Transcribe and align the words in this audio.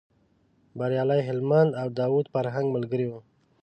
بریالی 0.77 1.21
هلمند 1.27 1.71
او 1.81 1.87
داود 1.99 2.25
فرهنګ 2.33 2.67
ملګري 2.75 3.07
و. 3.09 3.13